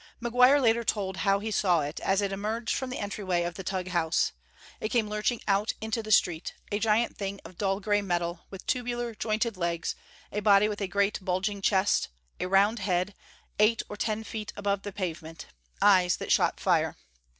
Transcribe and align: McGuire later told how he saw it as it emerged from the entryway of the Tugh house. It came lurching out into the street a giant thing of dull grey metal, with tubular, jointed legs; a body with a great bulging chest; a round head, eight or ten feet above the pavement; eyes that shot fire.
McGuire 0.19 0.59
later 0.59 0.83
told 0.83 1.17
how 1.17 1.37
he 1.37 1.51
saw 1.51 1.81
it 1.81 1.99
as 1.99 2.21
it 2.23 2.31
emerged 2.31 2.73
from 2.75 2.89
the 2.89 2.97
entryway 2.97 3.43
of 3.43 3.53
the 3.53 3.63
Tugh 3.63 3.89
house. 3.89 4.31
It 4.79 4.89
came 4.89 5.07
lurching 5.07 5.41
out 5.47 5.73
into 5.79 6.01
the 6.01 6.11
street 6.11 6.55
a 6.71 6.79
giant 6.79 7.15
thing 7.19 7.39
of 7.45 7.55
dull 7.59 7.79
grey 7.79 8.01
metal, 8.01 8.45
with 8.49 8.65
tubular, 8.65 9.13
jointed 9.13 9.57
legs; 9.57 9.93
a 10.31 10.39
body 10.39 10.67
with 10.67 10.81
a 10.81 10.87
great 10.87 11.19
bulging 11.23 11.61
chest; 11.61 12.07
a 12.39 12.47
round 12.47 12.79
head, 12.79 13.13
eight 13.59 13.83
or 13.89 13.95
ten 13.95 14.23
feet 14.23 14.51
above 14.57 14.81
the 14.81 14.91
pavement; 14.91 15.45
eyes 15.83 16.17
that 16.17 16.31
shot 16.31 16.59
fire. 16.59 16.97